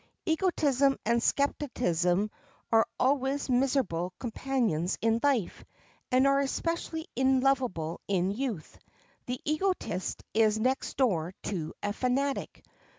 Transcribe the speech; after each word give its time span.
Egotism 0.25 0.97
and 1.05 1.21
skepticism 1.21 2.31
are 2.71 2.87
always 2.99 3.51
miserable 3.51 4.15
companions 4.17 4.97
in 4.99 5.19
life, 5.21 5.63
and 6.11 6.25
are 6.25 6.39
especially 6.39 7.05
unlovable 7.15 8.01
in 8.07 8.31
youth. 8.31 8.79
The 9.27 9.39
egotist 9.45 10.23
is 10.33 10.59
next 10.59 10.97
door 10.97 11.35
to 11.43 11.75
a 11.83 11.93
fanatic. 11.93 12.63